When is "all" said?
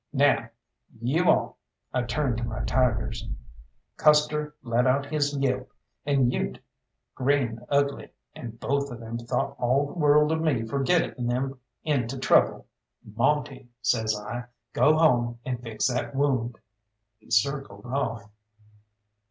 1.29-1.59, 9.59-9.85